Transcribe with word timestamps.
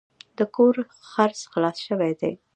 د 0.37 0.39
کور 0.55 0.75
خرڅ 1.11 1.39
خلاص 1.51 1.77
شوی 1.87 2.13
دی. 2.21 2.33